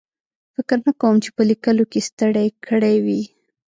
فکر 0.55 0.77
نه 0.85 0.91
کوم 1.01 1.15
چې 1.23 1.29
په 1.35 1.41
لیکلو 1.49 1.83
کې 1.91 1.99
ستړی 2.09 2.47
کړی 2.67 2.95
وي. 3.05 3.21